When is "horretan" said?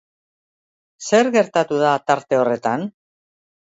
2.41-2.89